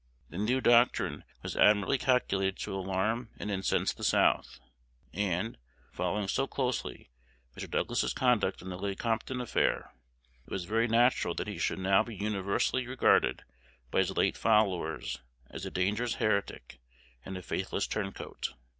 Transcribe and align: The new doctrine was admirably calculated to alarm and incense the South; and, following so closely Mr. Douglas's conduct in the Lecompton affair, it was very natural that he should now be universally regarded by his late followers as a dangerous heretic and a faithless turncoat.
The 0.31 0.39
new 0.39 0.61
doctrine 0.61 1.25
was 1.43 1.55
admirably 1.55 1.99
calculated 1.99 2.57
to 2.61 2.73
alarm 2.73 3.29
and 3.37 3.51
incense 3.51 3.93
the 3.93 4.03
South; 4.03 4.59
and, 5.13 5.59
following 5.91 6.27
so 6.27 6.47
closely 6.47 7.11
Mr. 7.55 7.69
Douglas's 7.69 8.11
conduct 8.11 8.63
in 8.63 8.69
the 8.69 8.77
Lecompton 8.79 9.39
affair, 9.39 9.93
it 10.43 10.49
was 10.51 10.65
very 10.65 10.87
natural 10.87 11.35
that 11.35 11.47
he 11.47 11.59
should 11.59 11.77
now 11.77 12.01
be 12.01 12.15
universally 12.15 12.87
regarded 12.87 13.43
by 13.91 13.99
his 13.99 14.17
late 14.17 14.37
followers 14.37 15.19
as 15.51 15.67
a 15.67 15.69
dangerous 15.69 16.15
heretic 16.15 16.79
and 17.23 17.37
a 17.37 17.43
faithless 17.43 17.85
turncoat. 17.85 18.55